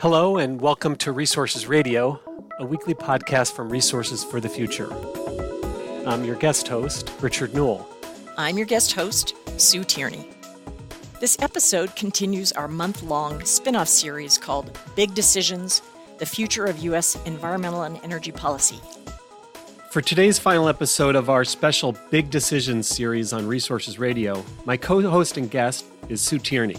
[0.00, 2.20] Hello, and welcome to Resources Radio,
[2.60, 4.88] a weekly podcast from Resources for the Future.
[6.06, 7.88] I'm your guest host, Richard Newell.
[8.36, 10.30] I'm your guest host, Sue Tierney.
[11.18, 15.82] This episode continues our month long spin off series called Big Decisions
[16.18, 17.18] The Future of U.S.
[17.24, 18.78] Environmental and Energy Policy.
[19.90, 25.02] For today's final episode of our special Big Decisions series on Resources Radio, my co
[25.10, 26.76] host and guest is Sue Tierney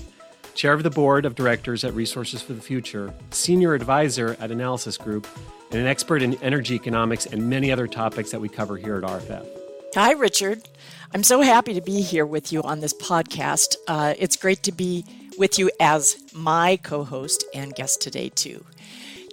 [0.60, 4.98] chair of the board of directors at Resources for the Future, senior advisor at Analysis
[4.98, 5.26] Group,
[5.72, 9.04] and an expert in energy economics and many other topics that we cover here at
[9.04, 9.48] RFF.
[9.95, 10.68] Hi, Richard.
[11.13, 13.77] I'm so happy to be here with you on this podcast.
[13.88, 15.05] Uh, it's great to be
[15.38, 18.66] with you as my co host and guest today, too.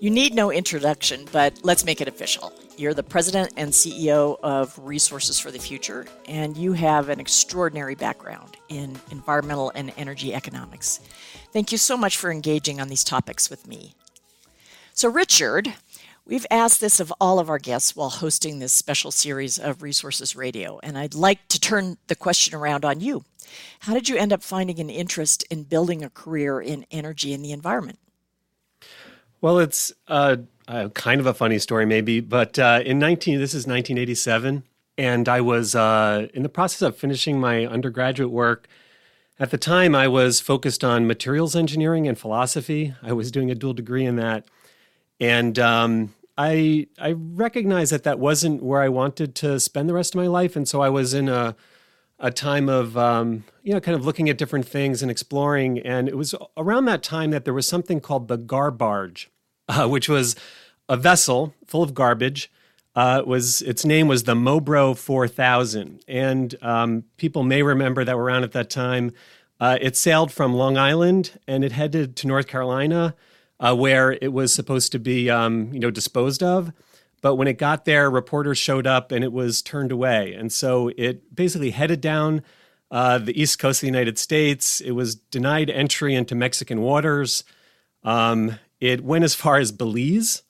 [0.00, 2.52] You need no introduction, but let's make it official.
[2.78, 7.94] You're the president and CEO of Resources for the Future, and you have an extraordinary
[7.94, 11.00] background in environmental and energy economics.
[11.54, 13.94] Thank you so much for engaging on these topics with me.
[14.92, 15.72] So, Richard,
[16.26, 20.36] we've asked this of all of our guests while hosting this special series of Resources
[20.36, 23.24] Radio, and I'd like to turn the question around on you.
[23.80, 27.42] How did you end up finding an interest in building a career in energy and
[27.42, 27.98] the environment?
[29.40, 30.36] Well, it's uh,
[30.68, 34.64] uh, kind of a funny story, maybe, but uh, in 19, this is 1987,
[34.98, 38.66] and I was uh, in the process of finishing my undergraduate work.
[39.38, 42.94] At the time, I was focused on materials engineering and philosophy.
[43.02, 44.46] I was doing a dual degree in that,
[45.20, 50.14] and um, I I recognized that that wasn't where I wanted to spend the rest
[50.14, 51.54] of my life, and so I was in a
[52.18, 55.78] a time of um, you know kind of looking at different things and exploring.
[55.80, 59.26] And it was around that time that there was something called the Garbarge,
[59.68, 60.36] uh, which was
[60.88, 62.50] a vessel full of garbage.
[62.94, 68.24] Uh, was its name was the Mobro 4000, and um, people may remember that were
[68.24, 69.12] around at that time.
[69.60, 73.14] Uh, it sailed from Long Island and it headed to North Carolina,
[73.60, 76.72] uh, where it was supposed to be, um, you know, disposed of.
[77.20, 80.90] But when it got there, reporters showed up and it was turned away, and so
[80.96, 82.42] it basically headed down
[82.90, 84.80] uh, the east coast of the United States.
[84.80, 87.44] It was denied entry into Mexican waters.
[88.04, 90.42] Um, it went as far as Belize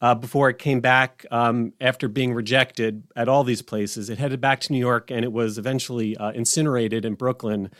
[0.00, 4.08] uh, before it came back um, after being rejected at all these places.
[4.10, 7.70] It headed back to New York and it was eventually uh, incinerated in Brooklyn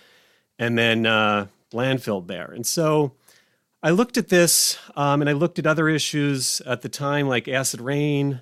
[0.58, 2.50] and then uh, landfilled there.
[2.50, 3.12] And so
[3.82, 7.46] I looked at this um, and I looked at other issues at the time, like
[7.46, 8.40] acid rain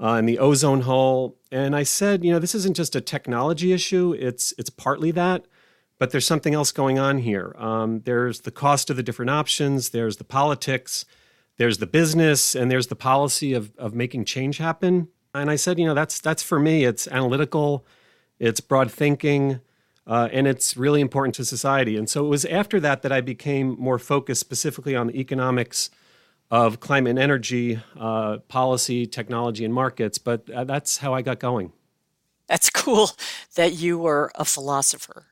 [0.00, 1.36] uh, and the ozone hole.
[1.52, 5.44] And I said, you know, this isn't just a technology issue, it's, it's partly that.
[6.00, 7.54] But there's something else going on here.
[7.58, 11.04] Um, there's the cost of the different options, there's the politics,
[11.58, 15.08] there's the business, and there's the policy of, of making change happen.
[15.34, 16.84] And I said, you know, that's, that's for me.
[16.84, 17.84] It's analytical,
[18.38, 19.60] it's broad thinking,
[20.06, 21.98] uh, and it's really important to society.
[21.98, 25.90] And so it was after that that I became more focused specifically on the economics
[26.50, 30.16] of climate and energy uh, policy, technology, and markets.
[30.16, 31.72] But uh, that's how I got going.
[32.48, 33.10] That's cool
[33.54, 35.26] that you were a philosopher.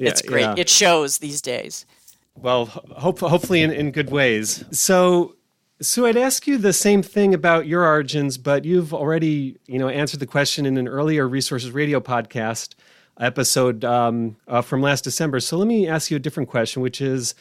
[0.00, 0.42] Yeah, it's great.
[0.42, 0.54] Yeah.
[0.56, 1.86] It shows these days.
[2.34, 4.64] Well, hope, hopefully in, in good ways.
[4.70, 5.36] So,
[5.82, 9.88] so I'd ask you the same thing about your origins, but you've already, you know,
[9.88, 12.74] answered the question in an earlier Resources Radio podcast
[13.18, 15.40] episode um, uh, from last December.
[15.40, 17.34] So let me ask you a different question, which is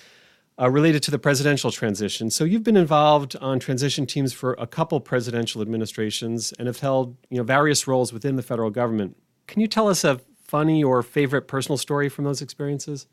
[0.60, 2.30] uh, related to the presidential transition.
[2.30, 7.16] So you've been involved on transition teams for a couple presidential administrations and have held,
[7.30, 9.16] you know, various roles within the federal government.
[9.48, 10.20] Can you tell us a
[10.50, 13.06] funny or favorite personal story from those experiences?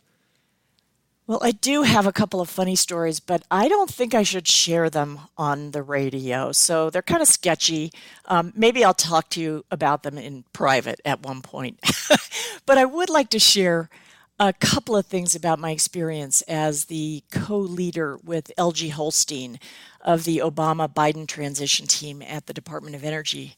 [1.26, 4.46] Well, I do have a couple of funny stories, but I don't think I should
[4.46, 6.52] share them on the radio.
[6.52, 7.92] So they're kind of sketchy.
[8.26, 11.80] Um, maybe I'll talk to you about them in private at one point.
[12.66, 13.90] but I would like to share
[14.38, 19.58] a couple of things about my experience as the co leader with Elgie Holstein
[20.00, 23.56] of the Obama Biden transition team at the Department of Energy.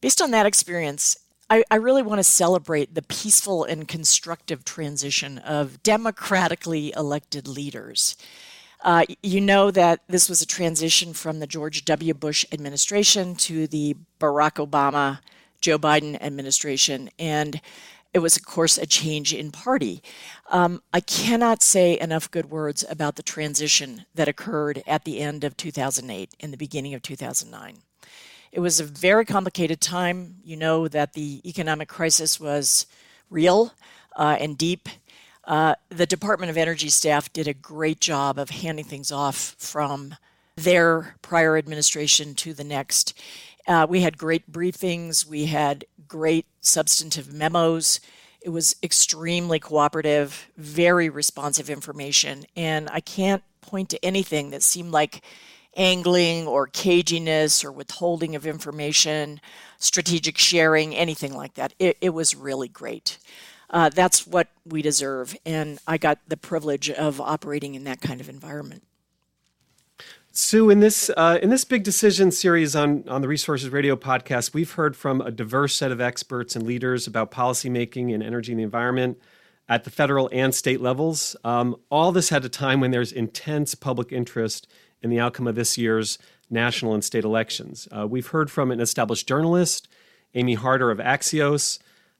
[0.00, 1.16] Based on that experience,
[1.50, 8.16] I, I really want to celebrate the peaceful and constructive transition of democratically elected leaders.
[8.82, 12.14] Uh, you know that this was a transition from the George W.
[12.14, 15.20] Bush administration to the Barack Obama,
[15.60, 17.10] Joe Biden administration.
[17.18, 17.60] And
[18.14, 20.02] it was, of course, a change in party.
[20.50, 25.44] Um, I cannot say enough good words about the transition that occurred at the end
[25.44, 27.78] of 2008 and the beginning of 2009.
[28.52, 30.36] It was a very complicated time.
[30.42, 32.86] You know that the economic crisis was
[33.30, 33.72] real
[34.16, 34.88] uh, and deep.
[35.44, 40.14] Uh, the Department of Energy staff did a great job of handing things off from
[40.56, 43.14] their prior administration to the next.
[43.66, 48.00] Uh, we had great briefings, we had great substantive memos.
[48.40, 52.44] It was extremely cooperative, very responsive information.
[52.56, 55.22] And I can't point to anything that seemed like
[55.78, 59.40] angling or caginess or withholding of information,
[59.78, 61.72] strategic sharing, anything like that.
[61.78, 63.18] It, it was really great.
[63.70, 65.36] Uh, that's what we deserve.
[65.46, 68.82] And I got the privilege of operating in that kind of environment.
[70.32, 74.54] Sue, in this uh, in this big decision series on on the Resources Radio podcast,
[74.54, 78.60] we've heard from a diverse set of experts and leaders about policymaking in energy and
[78.60, 79.18] the environment
[79.68, 81.34] at the federal and state levels.
[81.42, 84.68] Um, all this at a time when there's intense public interest
[85.02, 86.18] in the outcome of this year's
[86.50, 87.88] national and state elections.
[87.96, 89.88] Uh, we've heard from an established journalist,
[90.34, 91.78] Amy Harder of Axios.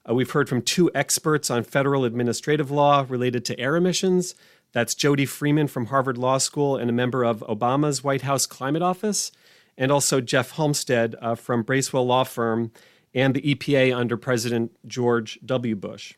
[0.08, 4.34] Uh, we've heard from two experts on federal administrative law related to air emissions.
[4.72, 8.82] That's Jody Freeman from Harvard Law School and a member of Obama's White House Climate
[8.82, 9.32] Office,
[9.76, 12.70] and also Jeff Holmstead uh, from Bracewell Law Firm
[13.14, 15.74] and the EPA under President George W.
[15.74, 16.14] Bush.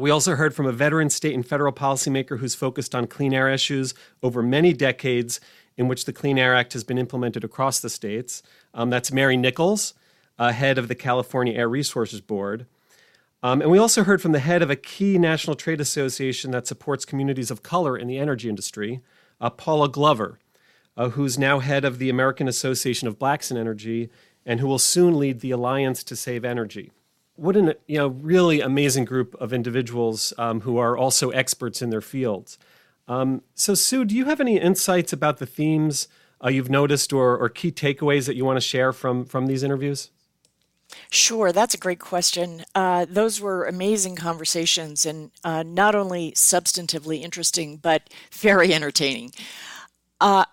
[0.00, 3.48] We also heard from a veteran state and federal policymaker who's focused on clean air
[3.48, 5.38] issues over many decades
[5.76, 8.42] in which the Clean Air Act has been implemented across the states.
[8.74, 9.94] Um, that's Mary Nichols,
[10.38, 12.66] uh, head of the California Air Resources Board.
[13.42, 16.66] Um, and we also heard from the head of a key national trade association that
[16.66, 19.00] supports communities of color in the energy industry,
[19.40, 20.38] uh, Paula Glover,
[20.96, 24.10] uh, who's now head of the American Association of Blacks in Energy
[24.46, 26.92] and who will soon lead the Alliance to Save Energy.
[27.34, 31.90] What a you know, really amazing group of individuals um, who are also experts in
[31.90, 32.58] their fields.
[33.08, 36.08] Um, so, Sue, do you have any insights about the themes
[36.44, 39.62] uh, you've noticed or, or key takeaways that you want to share from, from these
[39.62, 40.10] interviews?
[41.10, 42.64] Sure, that's a great question.
[42.74, 49.32] Uh, those were amazing conversations and uh, not only substantively interesting, but very entertaining.
[50.20, 50.44] Uh,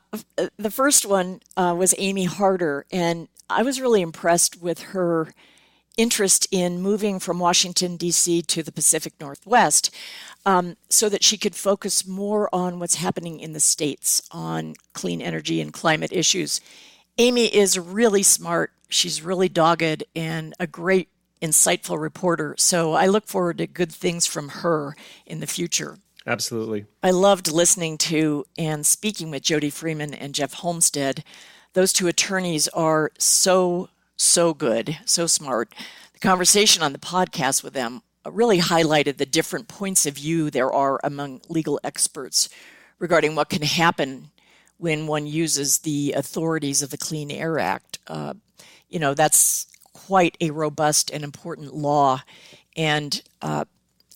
[0.58, 5.34] the first one uh, was Amy Harder, and I was really impressed with her
[6.00, 8.42] interest in moving from Washington, D.C.
[8.44, 9.94] to the Pacific Northwest
[10.46, 15.22] um, so that she could focus more on what's happening in the states on clean
[15.22, 16.62] energy and climate issues.
[17.18, 21.10] Amy is really smart she's really dogged and a great,
[21.42, 22.56] insightful reporter.
[22.58, 25.98] So I look forward to good things from her in the future.
[26.28, 26.86] Absolutely.
[27.02, 31.24] I loved listening to and speaking with Jody Freeman and Jeff Holmstead.
[31.74, 35.74] Those two attorneys are so, so good, so smart.
[36.14, 40.72] The conversation on the podcast with them really highlighted the different points of view there
[40.72, 42.50] are among legal experts
[43.00, 44.30] regarding what can happen
[44.78, 48.00] when one uses the authorities of the Clean Air Act.
[48.08, 48.34] Uh,
[48.90, 52.22] you know, that's quite a robust and important law.
[52.76, 53.66] And uh,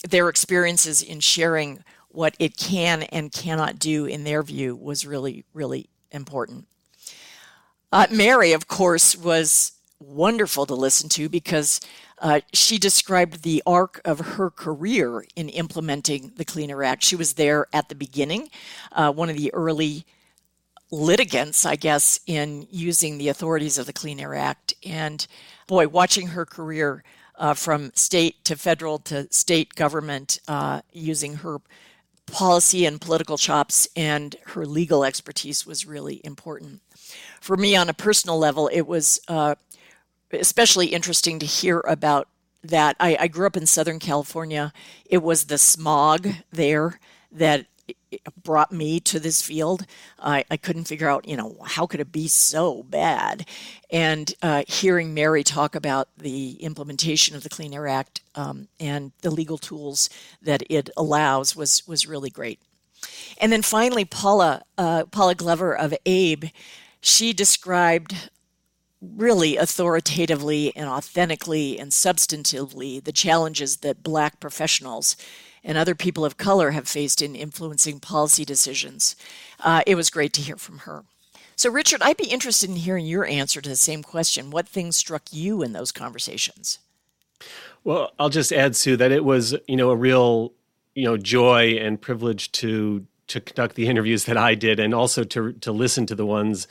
[0.08, 5.46] their experiences in sharing what it can and cannot do, in their view, was really,
[5.54, 6.68] really important.
[7.92, 9.73] Uh, Mary, of course, was
[10.08, 11.82] wonderful to listen to because
[12.20, 17.04] uh, she described the arc of her career in implementing the Clean Air Act.
[17.04, 18.50] She was there at the beginning,
[18.92, 20.06] uh, one of the early
[20.92, 24.74] litigants, I guess, in using the authorities of the Clean Air Act.
[24.86, 25.26] And
[25.68, 27.04] boy, watching her career
[27.36, 31.60] uh, from state to federal to state government, uh, using her
[32.28, 36.82] policy and political chops and her legal expertise was really important.
[37.42, 39.56] For me, on a personal level, it was uh,
[40.34, 42.28] especially interesting to hear about
[42.64, 42.96] that.
[43.00, 44.74] I, I grew up in Southern California.
[45.06, 47.00] It was the smog there
[47.32, 47.66] that
[48.44, 49.86] brought me to this field.
[50.20, 53.46] I, I couldn't figure out, you know, how could it be so bad?
[53.90, 59.12] And uh, hearing Mary talk about the implementation of the Clean Air Act um, and
[59.22, 60.10] the legal tools
[60.42, 62.60] that it allows was was really great.
[63.38, 66.52] And then finally, Paula uh, Paula Glover of ABE,
[67.02, 68.30] she described
[69.15, 75.17] really authoritatively and authentically and substantively the challenges that Black professionals
[75.63, 79.15] and other people of color have faced in influencing policy decisions.
[79.60, 81.03] Uh, it was great to hear from her.
[81.55, 84.50] So, Richard, I'd be interested in hearing your answer to the same question.
[84.50, 86.79] What things struck you in those conversations?
[87.83, 90.53] Well, I'll just add, Sue, that it was, you know, a real,
[90.95, 95.24] you know, joy and privilege to to conduct the interviews that I did, and also
[95.25, 96.67] to to listen to the ones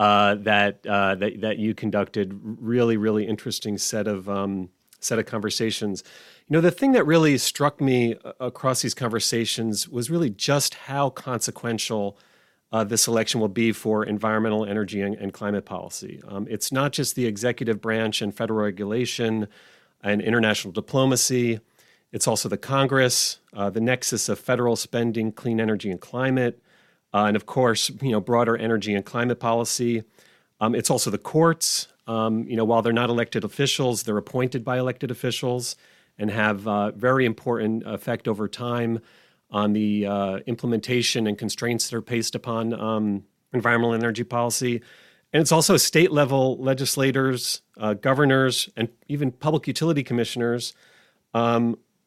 [0.00, 2.32] uh, that uh, that that you conducted.
[2.42, 6.02] Really, really interesting set of um, set of conversations.
[6.48, 10.72] You know, the thing that really struck me uh, across these conversations was really just
[10.74, 12.18] how consequential
[12.72, 16.22] uh, this election will be for environmental, energy, and, and climate policy.
[16.26, 19.48] Um, it's not just the executive branch and federal regulation
[20.02, 21.60] and international diplomacy.
[22.10, 26.62] It's also the Congress, uh, the nexus of federal spending, clean energy, and climate,
[27.14, 30.02] uh, and of course, you know, broader energy and climate policy.
[30.60, 31.88] Um, it's also the courts.
[32.06, 35.76] Um, you know, while they're not elected officials, they're appointed by elected officials
[36.18, 39.00] and have uh, very important effect over time.
[39.50, 44.80] on the uh, implementation and constraints that are placed upon um, environmental energy policy.
[45.32, 50.74] And it's also state level legislators, uh, governors, and even public utility commissioners.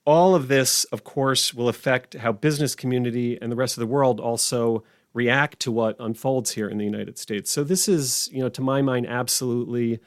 [0.06, 3.88] All of this, of course, will affect how business community and the rest of the
[3.88, 4.84] world also
[5.14, 7.52] react to what unfolds here in the United States.
[7.52, 10.00] So this is, you know, to my mind, absolutely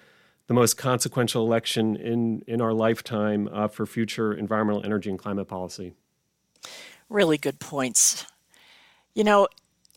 [0.49, 5.49] the most consequential election in in our lifetime uh, for future environmental, energy, and climate
[5.49, 5.93] policy.
[7.09, 8.27] Really good points.
[9.15, 9.49] You know,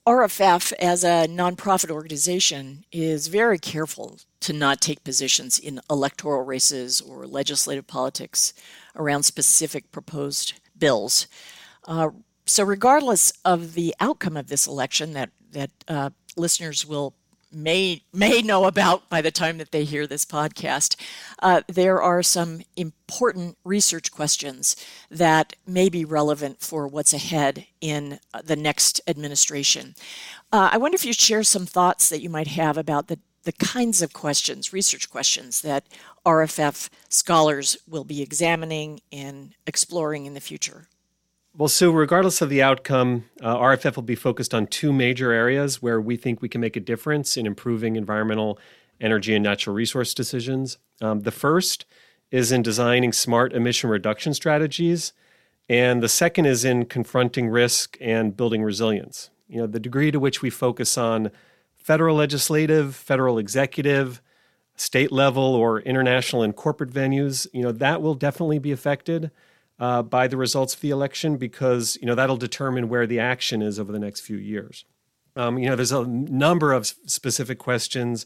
[0.08, 7.02] RFF, as a nonprofit organization, is very careful to not take positions in electoral races
[7.02, 8.54] or legislative politics
[9.00, 11.28] around specific proposed bills.
[11.88, 12.10] Uh,
[12.46, 17.16] so, regardless of the outcome of this election that that uh, listeners will
[17.52, 20.96] may may know about by the time that they hear this podcast,
[21.40, 24.76] uh, there are some important research questions
[25.10, 29.96] that may be relevant for what's ahead in uh, the next administration.
[30.52, 33.54] Uh, I wonder if you share some thoughts that you might have about the the
[33.54, 35.88] kinds of questions, research questions that
[36.30, 40.88] RFF scholars will be examining and exploring in the future.
[41.58, 45.82] Well, so regardless of the outcome, uh, RFF will be focused on two major areas
[45.82, 48.60] where we think we can make a difference in improving environmental,
[49.02, 50.78] energy, and natural resource decisions.
[51.02, 51.86] Um, the first
[52.30, 55.14] is in designing smart emission reduction strategies,
[55.68, 59.32] and the second is in confronting risk and building resilience.
[59.48, 61.32] You know, the degree to which we focus on
[61.76, 64.22] federal legislative, federal executive,
[64.80, 69.32] state level, or international and corporate venues, you know, that will definitely be affected
[69.80, 73.62] uh, by the results of the election because you know that'll determine where the action
[73.62, 74.86] is over the next few years.
[75.36, 78.26] Um, you know, there's a number of specific questions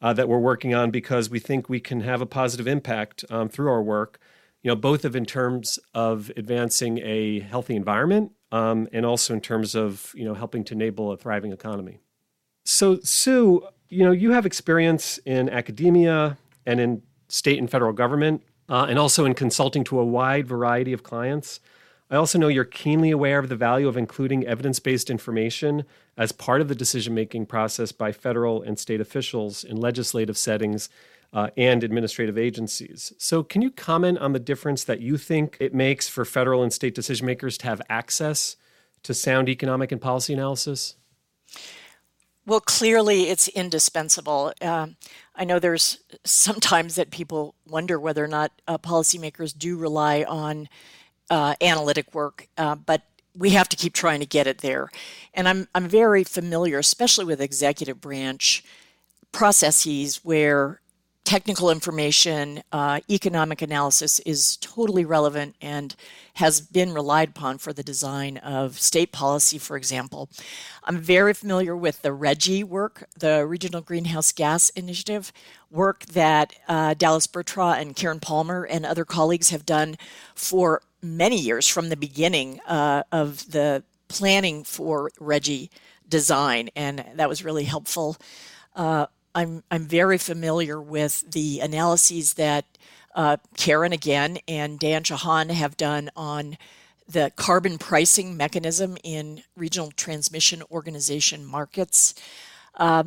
[0.00, 3.48] uh, that we're working on because we think we can have a positive impact um,
[3.48, 4.18] through our work.
[4.62, 9.40] You know, both of in terms of advancing a healthy environment um, and also in
[9.40, 11.98] terms of you know helping to enable a thriving economy.
[12.64, 18.42] So, Sue, you know, you have experience in academia and in state and federal government
[18.68, 21.60] uh, and also in consulting to a wide variety of clients.
[22.10, 25.84] I also know you're keenly aware of the value of including evidence based information
[26.16, 30.88] as part of the decision making process by federal and state officials in legislative settings
[31.32, 33.12] uh, and administrative agencies.
[33.18, 36.72] So, can you comment on the difference that you think it makes for federal and
[36.72, 38.56] state decision makers to have access
[39.02, 40.94] to sound economic and policy analysis?
[42.46, 44.52] Well, clearly it's indispensable.
[44.62, 44.96] Um,
[45.34, 50.68] I know there's sometimes that people wonder whether or not uh, policymakers do rely on
[51.28, 53.02] uh, analytic work, uh, but
[53.36, 54.88] we have to keep trying to get it there.
[55.34, 58.64] And I'm, I'm very familiar, especially with executive branch
[59.32, 60.80] processes where
[61.26, 65.96] technical information, uh, economic analysis is totally relevant and
[66.34, 70.30] has been relied upon for the design of state policy, for example.
[70.84, 75.32] I'm very familiar with the RGGI work, the Regional Greenhouse Gas Initiative
[75.68, 79.96] work that uh, Dallas Burtraw and Karen Palmer and other colleagues have done
[80.36, 85.70] for many years from the beginning uh, of the planning for RGGI
[86.08, 88.16] design, and that was really helpful.
[88.76, 92.64] Uh, I'm I'm very familiar with the analyses that
[93.14, 96.56] uh, Karen again and Dan Shawhan have done on
[97.06, 102.14] the carbon pricing mechanism in regional transmission organization markets.
[102.76, 103.04] Uh,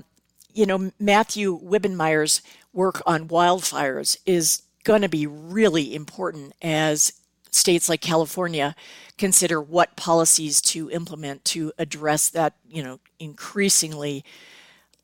[0.53, 2.43] you know, Matthew Wibbenmeyer's
[2.73, 7.11] work on wildfires is going to be really important as
[7.49, 8.75] states like California
[9.17, 14.23] consider what policies to implement to address that, you know, increasingly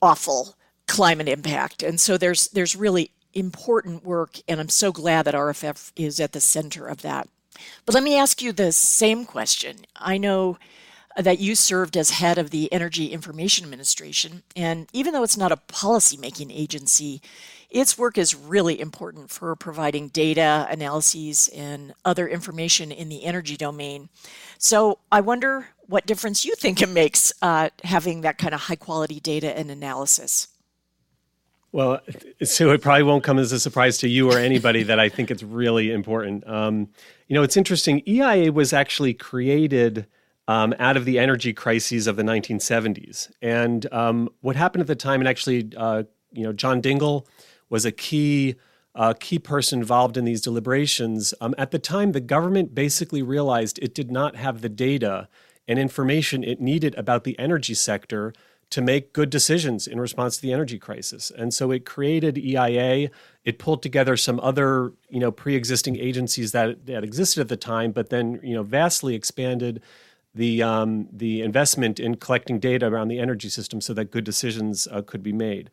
[0.01, 0.55] awful
[0.87, 1.83] climate impact.
[1.83, 6.31] And so there's there's really important work, and I'm so glad that RFF is at
[6.31, 7.27] the center of that.
[7.85, 9.85] But let me ask you the same question.
[9.95, 10.57] I know
[11.17, 15.51] that you served as head of the Energy Information Administration, and even though it's not
[15.51, 17.21] a policy-making agency,
[17.69, 23.57] its work is really important for providing data, analyses, and other information in the energy
[23.57, 24.09] domain.
[24.57, 28.75] So I wonder what difference you think it makes uh, having that kind of high
[28.75, 30.47] quality data and analysis.
[31.75, 31.99] Well,
[32.41, 35.29] so it probably won't come as a surprise to you or anybody that I think
[35.29, 36.47] it's really important.
[36.47, 36.87] Um,
[37.27, 38.01] you know, it's interesting.
[38.07, 40.07] EIA was actually created
[40.47, 44.95] um, out of the energy crises of the 1970s, and um, what happened at the
[44.95, 47.25] time, and actually, uh, you know, John Dingell
[47.69, 48.55] was a key
[48.95, 51.33] uh, key person involved in these deliberations.
[51.41, 55.27] Um, at the time, the government basically realized it did not have the data
[55.67, 58.31] and information it needed about the energy sector
[58.71, 61.31] to make good decisions in response to the energy crisis.
[61.35, 63.09] And so it created EIA.
[63.43, 67.91] It pulled together some other, you know, pre-existing agencies that that existed at the time,
[67.91, 69.81] but then, you know, vastly expanded
[70.33, 74.87] the um, the investment in collecting data around the energy system so that good decisions
[74.91, 75.69] uh, could be made.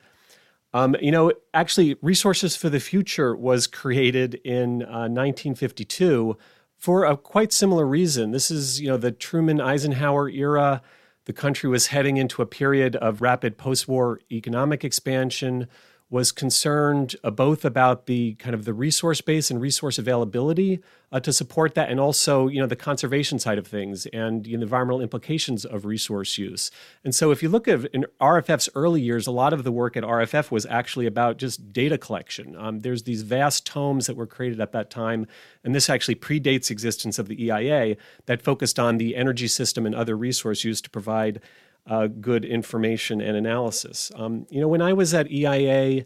[0.75, 6.39] Um, you know, actually, Resources for the Future was created in uh, 1952
[6.79, 8.31] for a quite similar reason.
[8.31, 10.83] This is, you know, the Truman Eisenhower era.
[11.25, 15.69] The country was heading into a period of rapid post war economic expansion
[16.12, 20.78] was concerned uh, both about the kind of the resource base and resource availability
[21.11, 24.52] uh, to support that, and also you know the conservation side of things and you
[24.52, 26.71] know, the environmental implications of resource use.
[27.02, 29.97] And so, if you look at in RFF's early years, a lot of the work
[29.97, 32.57] at RFF was actually about just data collection.
[32.57, 35.26] Um, there's these vast tomes that were created at that time,
[35.64, 39.95] and this actually predates existence of the EIA that focused on the energy system and
[39.95, 41.40] other resource use to provide
[41.87, 44.12] uh, good information and analysis.
[44.15, 46.05] Um, you know, when I was at EIA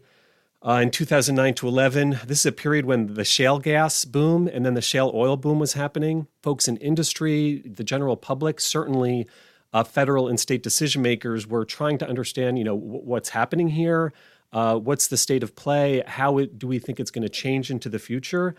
[0.65, 4.65] uh, in 2009 to 11, this is a period when the shale gas boom and
[4.65, 6.27] then the shale oil boom was happening.
[6.41, 9.27] Folks in industry, the general public, certainly
[9.73, 13.69] uh, federal and state decision makers were trying to understand, you know, w- what's happening
[13.69, 14.13] here.
[14.51, 16.01] Uh, what's the state of play?
[16.07, 18.55] How it, do we think it's going to change into the future?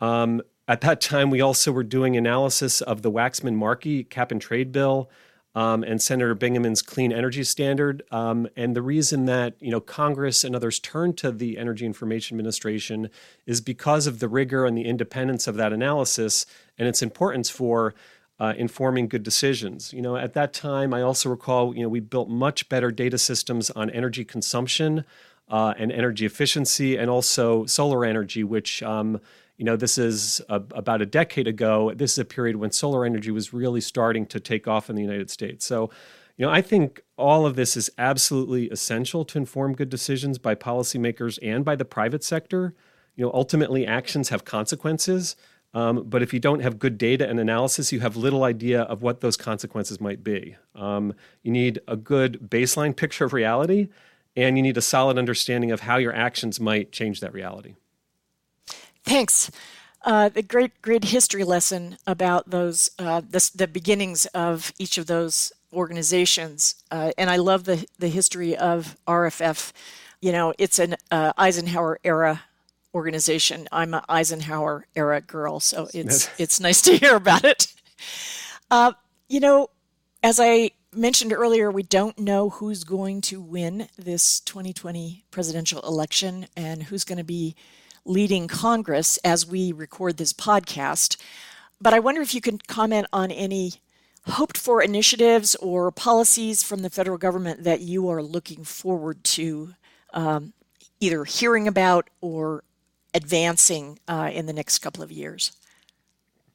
[0.00, 4.40] Um, at that time, we also were doing analysis of the Waxman Markey cap and
[4.40, 5.08] trade bill
[5.58, 8.04] um, and Senator Bingaman's clean energy standard.
[8.12, 12.36] Um, and the reason that you know Congress and others turned to the Energy Information
[12.36, 13.10] Administration
[13.44, 16.46] is because of the rigor and the independence of that analysis
[16.78, 17.92] and its importance for
[18.38, 19.92] uh, informing good decisions.
[19.92, 23.18] You know, at that time, I also recall you know we built much better data
[23.18, 25.04] systems on energy consumption.
[25.50, 29.18] Uh, and energy efficiency, and also solar energy, which um,
[29.58, 31.92] you know, this is a, about a decade ago.
[31.94, 35.02] This is a period when solar energy was really starting to take off in the
[35.02, 35.66] United States.
[35.66, 35.90] So,
[36.36, 40.54] you know, I think all of this is absolutely essential to inform good decisions by
[40.54, 42.74] policymakers and by the private sector.
[43.16, 45.34] You know, ultimately, actions have consequences.
[45.74, 49.02] Um, but if you don't have good data and analysis, you have little idea of
[49.02, 50.56] what those consequences might be.
[50.76, 53.88] Um, you need a good baseline picture of reality,
[54.36, 57.74] and you need a solid understanding of how your actions might change that reality.
[59.08, 59.50] Thanks.
[60.02, 65.06] Uh, the great, great history lesson about those, uh, the, the, beginnings of each of
[65.06, 66.76] those organizations.
[66.90, 69.72] Uh, and I love the, the history of RFF.
[70.20, 72.42] You know, it's an uh, Eisenhower era
[72.94, 73.66] organization.
[73.72, 77.72] I'm an Eisenhower era girl, so it's, it's nice to hear about it.
[78.70, 78.92] Uh,
[79.28, 79.70] you know,
[80.22, 86.46] as I mentioned earlier, we don't know who's going to win this 2020 presidential election
[86.56, 87.56] and who's going to be
[88.08, 91.16] leading Congress as we record this podcast.
[91.80, 93.74] But I wonder if you can comment on any
[94.26, 99.74] hoped for initiatives or policies from the federal government that you are looking forward to
[100.12, 100.52] um,
[101.00, 102.64] either hearing about or
[103.14, 105.52] advancing uh, in the next couple of years.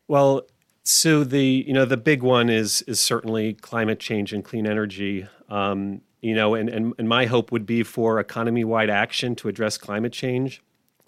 [0.08, 0.44] Well,
[0.84, 5.28] so the you know the big one is is certainly climate change and clean energy.
[5.50, 9.48] Um, you know, and, and and my hope would be for economy wide action to
[9.48, 10.62] address climate change.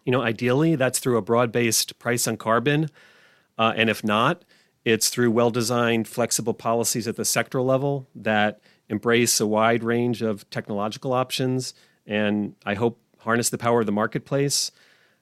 [0.05, 2.89] You know, ideally, that's through a broad based price on carbon.
[3.57, 4.45] Uh, and if not,
[4.85, 10.21] it's through well designed, flexible policies at the sectoral level that embrace a wide range
[10.21, 11.73] of technological options
[12.05, 14.71] and I hope harness the power of the marketplace.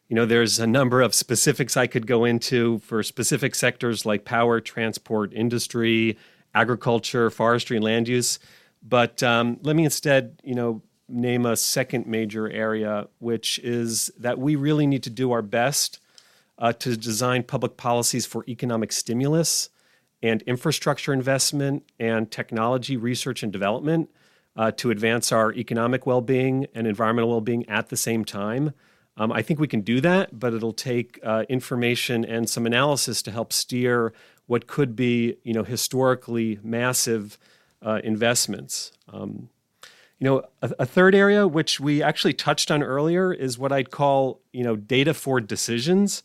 [0.09, 4.25] You know, there's a number of specifics I could go into for specific sectors like
[4.25, 6.17] power, transport, industry,
[6.53, 8.37] agriculture, forestry, and land use.
[8.83, 10.81] But um, let me instead, you know,
[11.13, 15.99] name a second major area, which is that we really need to do our best
[16.57, 19.69] uh, to design public policies for economic stimulus
[20.21, 24.09] and infrastructure investment and technology research and development
[24.55, 28.73] uh, to advance our economic well being and environmental well being at the same time.
[29.15, 33.21] Um, I think we can do that, but it'll take uh, information and some analysis
[33.23, 34.13] to help steer
[34.47, 37.37] what could be, you know, historically massive
[37.81, 38.91] uh, investments.
[39.11, 39.49] Um,
[40.19, 43.91] you know, a, a, third area which we actually touched on earlier is what I'd
[43.91, 46.23] call, you know, data for decisions.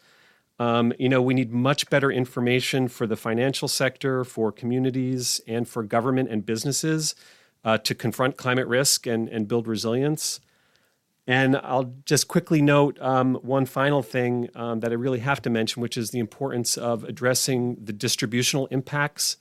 [0.60, 5.68] Um, you know, we need much better information for the financial sector, for communities, and
[5.68, 7.14] for government and businesses
[7.64, 10.40] uh, to confront climate risk and, and build resilience.
[11.26, 15.50] And I'll just quickly note um, one final thing um, that I really have to
[15.50, 19.36] mention, which is the importance of addressing the distributional impacts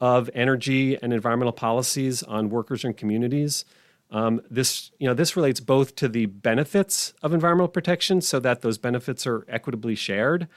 [0.00, 3.64] of energy and environmental policies on workers and communities.
[4.10, 8.62] Um, this, you know, this relates both to the benefits of environmental protection, so that
[8.62, 10.48] those benefits are equitably shared,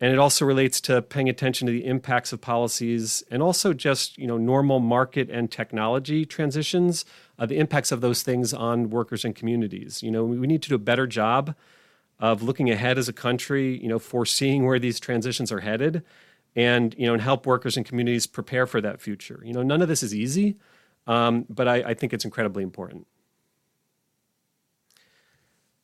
[0.00, 4.18] and it also relates to paying attention to the impacts of policies and also just
[4.18, 7.04] you know normal market and technology transitions,
[7.38, 10.02] uh, the impacts of those things on workers and communities.
[10.02, 11.54] You know, we need to do a better job
[12.18, 16.02] of looking ahead as a country, you know, foreseeing where these transitions are headed,
[16.56, 19.42] and you know and help workers and communities prepare for that future.
[19.44, 20.56] You know, none of this is easy,
[21.06, 23.06] um, but I, I think it's incredibly important.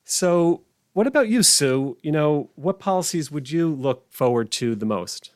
[0.05, 1.97] So, what about you, Sue?
[2.03, 5.31] You know, what policies would you look forward to the most?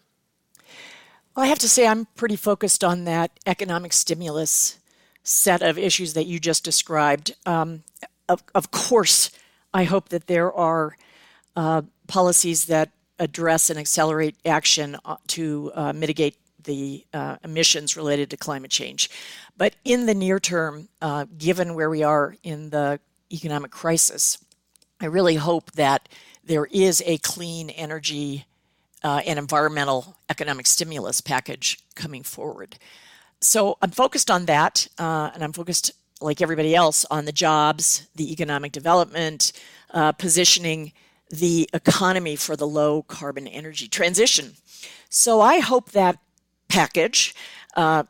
[1.36, 4.78] Well, I have to say, I'm pretty focused on that economic stimulus
[5.22, 7.34] set of issues that you just described.
[7.46, 7.82] Um,
[8.28, 9.30] of, of, course,
[9.72, 10.96] I hope that there are
[11.56, 18.30] uh, policies that address and accelerate action uh, to uh, mitigate the uh, emissions related
[18.30, 19.10] to climate change.
[19.56, 23.00] But in the near term, uh, given where we are in the
[23.32, 24.38] economic crisis,
[25.00, 26.08] I really hope that
[26.42, 28.46] there is a clean energy
[29.02, 32.76] uh, and environmental economic stimulus package coming forward.
[33.40, 38.08] So I'm focused on that, uh, and I'm focused, like everybody else, on the jobs,
[38.14, 39.52] the economic development,
[39.92, 40.92] uh, positioning
[41.30, 44.54] the economy for the low carbon energy transition.
[45.10, 46.18] So I hope that
[46.74, 47.34] package
[47.76, 48.04] uh,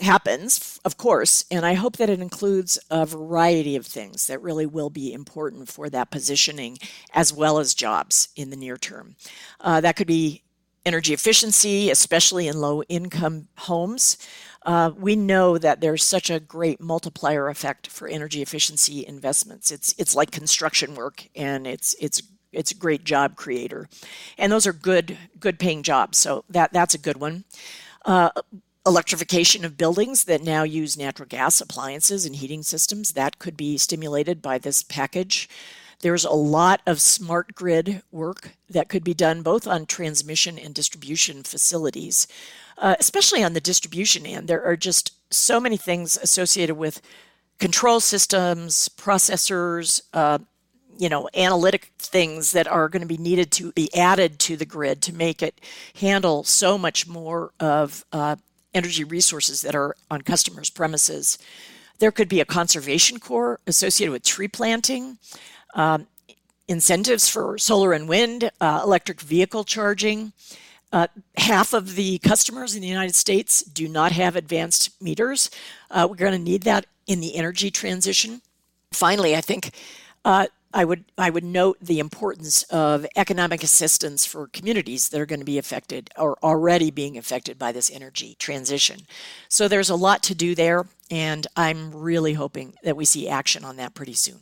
[0.00, 4.66] happens, of course, and I hope that it includes a variety of things that really
[4.66, 6.78] will be important for that positioning
[7.14, 9.16] as well as jobs in the near term.
[9.60, 10.42] Uh, that could be
[10.84, 14.18] energy efficiency, especially in low income homes.
[14.64, 19.70] Uh, we know that there's such a great multiplier effect for energy efficiency investments.
[19.70, 23.88] It's it's like construction work, and it's it's it's a great job creator,
[24.36, 26.18] and those are good good paying jobs.
[26.18, 27.44] So that that's a good one.
[28.06, 28.30] Uh,
[28.86, 33.76] electrification of buildings that now use natural gas appliances and heating systems that could be
[33.76, 35.48] stimulated by this package.
[36.00, 40.72] There's a lot of smart grid work that could be done both on transmission and
[40.72, 42.28] distribution facilities,
[42.78, 44.46] uh, especially on the distribution end.
[44.46, 47.02] There are just so many things associated with
[47.58, 50.38] control systems, processors, uh,
[50.98, 54.64] you know, analytic things that are going to be needed to be added to the
[54.64, 55.60] grid to make it
[56.00, 58.36] handle so much more of uh,
[58.74, 61.38] energy resources that are on customers' premises.
[61.98, 65.18] There could be a conservation corps associated with tree planting,
[65.74, 66.06] um,
[66.68, 70.32] incentives for solar and wind, uh, electric vehicle charging.
[70.92, 71.06] Uh,
[71.36, 75.50] half of the customers in the United States do not have advanced meters.
[75.90, 78.40] Uh, we're going to need that in the energy transition.
[78.92, 79.72] Finally, I think
[80.24, 85.24] uh, I would I would note the importance of economic assistance for communities that are
[85.24, 89.00] going to be affected or already being affected by this energy transition.
[89.48, 93.64] So there's a lot to do there, and I'm really hoping that we see action
[93.64, 94.40] on that pretty soon.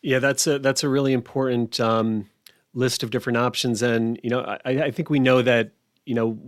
[0.00, 2.30] Yeah, that's a that's a really important um,
[2.72, 5.72] list of different options, and you know I, I think we know that
[6.06, 6.38] you know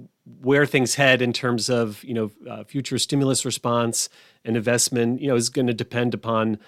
[0.40, 4.08] where things head in terms of you know uh, future stimulus response
[4.46, 6.58] and investment you know is going to depend upon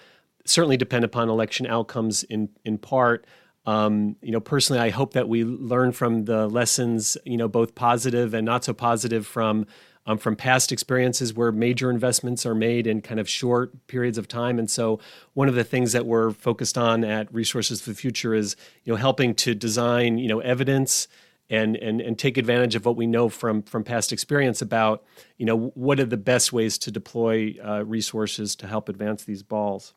[0.45, 3.27] certainly depend upon election outcomes in in part.
[3.67, 7.75] Um, you know, personally, I hope that we learn from the lessons, you know, both
[7.75, 9.67] positive and not so positive from
[10.07, 14.29] um, from past experiences where major investments are made in kind of short periods of
[14.29, 14.59] time.
[14.59, 15.01] And so,
[15.33, 18.93] one of the things that we're focused on at Resources for the Future is, you
[18.93, 21.09] know, helping to design, you know, evidence
[21.49, 25.05] and and and take advantage of what we know from from past experience about,
[25.39, 29.43] you know, what are the best ways to deploy uh, resources to help advance these
[29.43, 29.95] balls.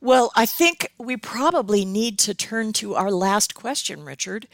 [0.00, 4.48] Well, I think we probably need to turn to our last question, Richard.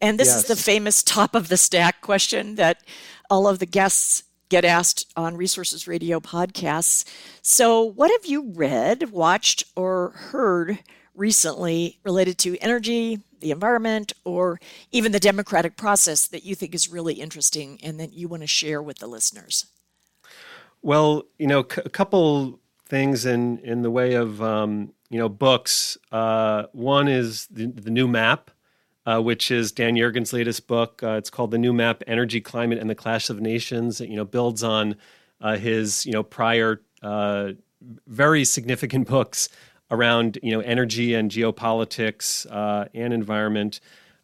[0.00, 0.36] And this yes.
[0.38, 2.82] is the famous top of the stack question that
[3.28, 7.04] all of the guests get asked on Resources Radio podcasts.
[7.42, 10.80] So, what have you read, watched, or heard
[11.14, 16.88] recently related to energy, the environment, or even the democratic process that you think is
[16.88, 19.66] really interesting and that you want to share with the listeners?
[20.82, 22.58] Well, you know, a couple
[22.90, 25.96] things in in the way of um, you know books.
[26.12, 28.50] Uh, one is the, the new map,
[29.06, 31.02] uh, which is Dan Yergin's latest book.
[31.02, 34.00] Uh, it's called The New Map: Energy, Climate, and the Clash of Nations.
[34.00, 34.96] It, you know, builds on
[35.40, 37.52] uh, his you know prior uh,
[38.06, 39.48] very significant books
[39.90, 43.80] around you know energy and geopolitics uh, and environment.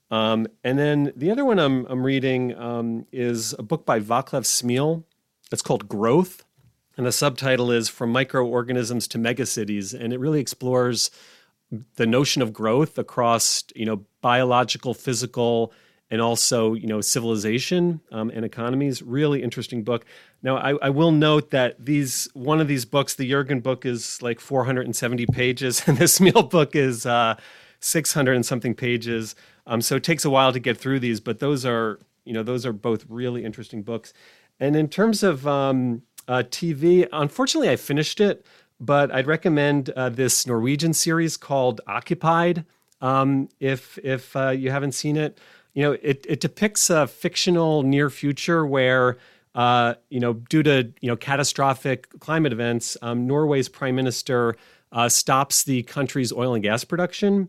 [0.09, 4.42] Um, and then the other one I'm, I'm reading um, is a book by Vaclav
[4.42, 5.02] Smil.
[5.50, 6.44] It's called Growth
[6.96, 9.98] and the subtitle is From Microorganisms to Megacities.
[9.98, 11.11] And it really explores
[11.96, 15.72] the notion of growth across, you know, biological, physical,
[16.11, 19.02] and also, you know, civilization um, and economies.
[19.02, 20.04] Really interesting book.
[20.42, 24.22] Now, I, I, will note that these one of these books, the Yergin book, is
[24.22, 27.35] like 470 pages, and this Smil book is uh,
[27.80, 29.35] 600 and something pages.
[29.66, 32.44] Um, so it takes a while to get through these, but those are, you know,
[32.44, 34.12] those are both really interesting books.
[34.61, 38.44] And in terms of um, uh, TV, unfortunately, I finished it,
[38.80, 42.64] but I'd recommend uh, this Norwegian series called Occupied.
[43.00, 45.38] Um, if if uh, you haven't seen it,
[45.74, 49.18] you know, it, it depicts a fictional near future where,
[49.54, 54.56] uh, you know, due to you know catastrophic climate events, um, Norway's prime minister
[54.92, 57.48] uh, stops the country's oil and gas production.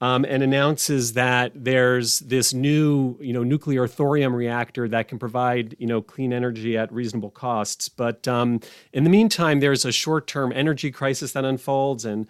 [0.00, 5.74] Um, and announces that there's this new, you know, nuclear thorium reactor that can provide,
[5.80, 7.88] you know, clean energy at reasonable costs.
[7.88, 8.60] But um,
[8.92, 12.28] in the meantime, there's a short-term energy crisis that unfolds, and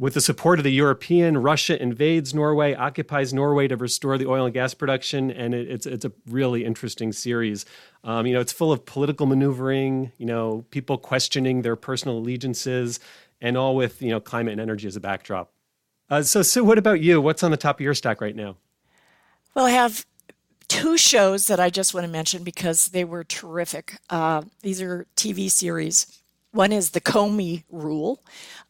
[0.00, 4.46] with the support of the European, Russia invades Norway, occupies Norway to restore the oil
[4.46, 7.66] and gas production, and it, it's it's a really interesting series.
[8.02, 10.10] Um, you know, it's full of political maneuvering.
[10.16, 12.98] You know, people questioning their personal allegiances,
[13.42, 15.52] and all with you know climate and energy as a backdrop.
[16.10, 17.20] Uh, so, Sue, what about you?
[17.20, 18.56] What's on the top of your stack right now?
[19.54, 20.04] Well, I have
[20.66, 23.98] two shows that I just want to mention because they were terrific.
[24.10, 26.20] Uh, these are TV series.
[26.52, 28.20] One is the Comey Rule,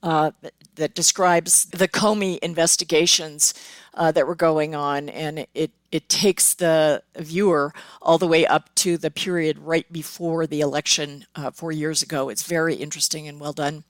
[0.02, 0.32] uh,
[0.76, 3.54] that describes the Comey investigations
[3.94, 8.72] uh, that were going on, and it it takes the viewer all the way up
[8.76, 12.28] to the period right before the election uh, four years ago.
[12.28, 13.84] It's very interesting and well done.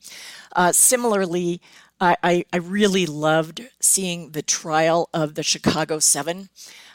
[0.54, 1.60] Uh, similarly,
[2.00, 6.48] I, I, really loved seeing the trial of the Chicago Seven.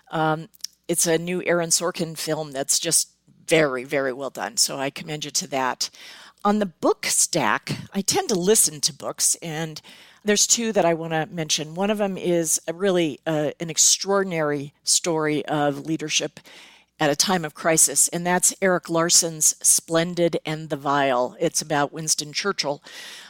[0.09, 0.49] Um,
[0.87, 3.11] it's a new Aaron Sorkin film that's just
[3.47, 4.57] very, very well done.
[4.57, 5.89] So I commend you to that.
[6.43, 9.81] On the book stack, I tend to listen to books, and
[10.23, 11.75] there's two that I want to mention.
[11.75, 16.39] One of them is a really uh, an extraordinary story of leadership
[16.99, 21.35] at a time of crisis, and that's Erik Larson's Splendid and the Vile.
[21.39, 22.81] It's about Winston Churchill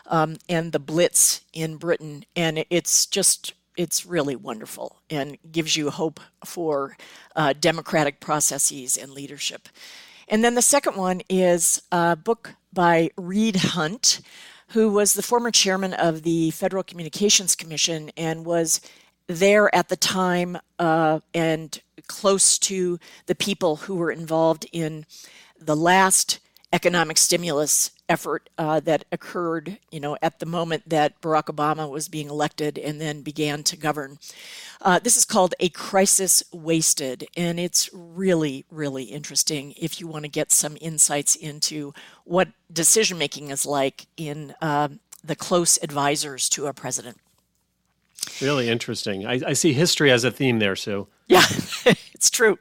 [0.05, 5.89] um, and the Blitz in Britain, and it's just it's really wonderful and gives you
[5.89, 6.95] hope for
[7.35, 9.67] uh, democratic processes and leadership.
[10.27, 14.21] And then the second one is a book by Reed Hundt,
[14.69, 18.81] who was the former chairman of the Federal Communications Commission and was
[19.27, 25.05] there at the time uh, and close to the people who were involved in
[25.59, 26.39] the last
[26.73, 32.09] economic stimulus effort uh, that occurred, you know, at the moment that Barack Obama was
[32.09, 34.19] being elected and then began to govern.
[34.81, 40.25] Uh, this is called A Crisis Wasted, and it's really, really interesting if you want
[40.25, 41.93] to get some insights into
[42.25, 44.89] what decision making is like in uh,
[45.23, 47.17] the close advisors to a president.
[48.41, 49.25] Really interesting.
[49.25, 51.07] I, I, see history as a theme there, Sue.
[51.27, 51.43] Yeah,
[52.13, 52.59] it's true.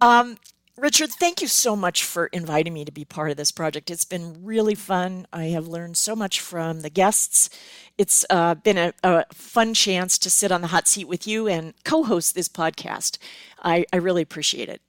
[0.00, 0.36] Um,
[0.76, 3.90] Richard, thank you so much for inviting me to be part of this project.
[3.90, 5.26] It's been really fun.
[5.32, 7.50] I have learned so much from the guests.
[7.98, 11.46] It's uh, been a, a, fun chance to sit on the hot seat with you
[11.46, 13.18] and co host this podcast.
[13.62, 14.80] I, I really appreciate it.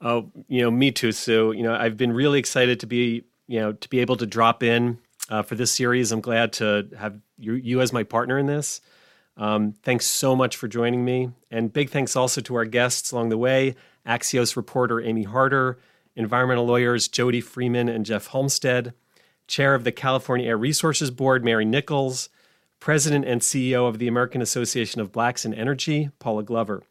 [0.00, 1.52] Oh, you know, me too, Sue.
[1.52, 4.62] You know, I've been really excited to be, you know, to be able to drop
[4.62, 4.98] in
[5.30, 6.10] uh, for this series.
[6.10, 8.80] I'm glad to have you, you as my partner in this.
[9.40, 11.30] Um, thanks so much for joining me.
[11.50, 13.74] And big thanks also to our guests along the way
[14.06, 15.78] Axios reporter Amy Harder,
[16.14, 18.92] environmental lawyers Jody Freeman and Jeff Holmstead,
[19.46, 22.28] chair of the California Air Resources Board, Mary Nichols,
[22.80, 26.82] president and CEO of the American Association of Blacks in Energy, Paula Glover.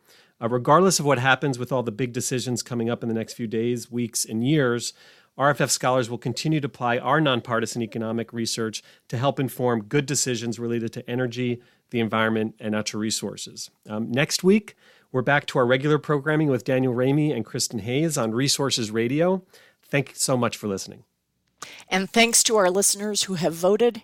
[0.41, 3.33] Uh, regardless of what happens with all the big decisions coming up in the next
[3.33, 4.93] few days, weeks, and years,
[5.37, 10.59] RFF scholars will continue to apply our nonpartisan economic research to help inform good decisions
[10.59, 13.69] related to energy, the environment, and natural resources.
[13.87, 14.75] Um, next week,
[15.11, 19.43] we're back to our regular programming with Daniel Raimi and Kristin Hayes on Resources Radio.
[19.83, 21.03] Thank you so much for listening.
[21.89, 24.03] And thanks to our listeners who have voted.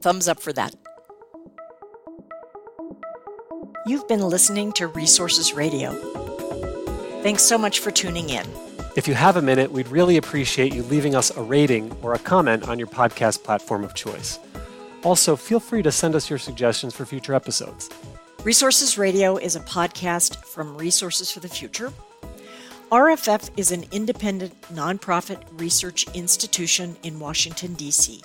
[0.00, 0.74] Thumbs up for that.
[3.86, 5.92] You've been listening to Resources Radio.
[7.22, 8.46] Thanks so much for tuning in.
[8.96, 12.18] If you have a minute, we'd really appreciate you leaving us a rating or a
[12.18, 14.38] comment on your podcast platform of choice.
[15.08, 17.88] Also, feel free to send us your suggestions for future episodes.
[18.44, 21.90] Resources Radio is a podcast from Resources for the Future.
[22.92, 28.22] RFF is an independent nonprofit research institution in Washington, D.C.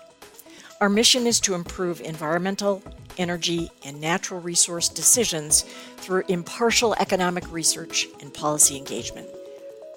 [0.81, 2.83] Our mission is to improve environmental,
[3.17, 5.61] energy, and natural resource decisions
[5.95, 9.29] through impartial economic research and policy engagement.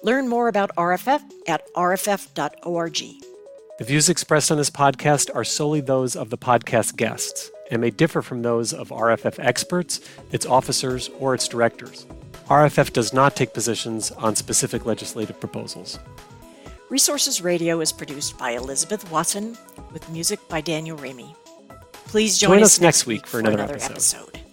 [0.03, 3.26] Learn more about RFF at rff.org.
[3.77, 7.91] The views expressed on this podcast are solely those of the podcast guests and may
[7.91, 9.99] differ from those of RFF experts,
[10.31, 12.07] its officers, or its directors.
[12.47, 15.99] RFF does not take positions on specific legislative proposals.
[16.89, 19.55] Resources Radio is produced by Elizabeth Watson
[19.93, 21.35] with music by Daniel Raimi.
[21.91, 24.21] Please join, join us, next week for, for another, another episode.
[24.29, 24.46] episode.